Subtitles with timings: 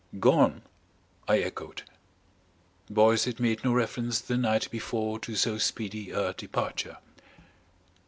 [0.19, 0.63] "Gone?"
[1.27, 1.83] I echoed.
[2.89, 6.97] Boyce had made no reference the night before to so speedy a departure.